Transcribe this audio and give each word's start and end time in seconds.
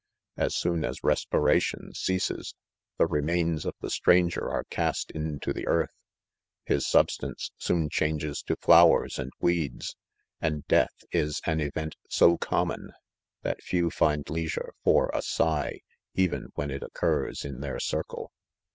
(o) 0.35 0.45
As 0.45 0.55
soon 0.55 0.83
as 0.83 1.03
respiration 1.03 1.93
ceases 1.93 2.55
the 2.97 3.03
•emalns 3.07 3.67
of 3.67 3.75
the 3.81 3.91
stranger 3.91 4.49
are 4.49 4.63
cast 4.63 5.11
into 5.11 5.53
the 5.53 5.67
earth* 5.67 5.91
lis 6.67 6.87
substance 6.87 7.51
soon 7.59 7.87
changes 7.87 8.41
to 8.41 8.55
flowers 8.55 9.19
and 9.19 9.31
veeds 9.39 9.93
3 10.39 10.39
and 10.41 10.67
death 10.67 11.03
is 11.11 11.39
an 11.45 11.59
event 11.59 11.97
so 12.09 12.35
common, 12.35 12.93
that 13.43 13.59
ew 13.71 13.91
find 13.91 14.27
leisure 14.31 14.73
for 14.83 15.11
a 15.13 15.21
sigh 15.21 15.81
even 16.15 16.47
when 16.55 16.71
it 16.71 16.81
oc 16.81 16.95
curs 16.95 17.45
in 17.45 17.59
their 17.59 17.79
circle. 17.79 18.31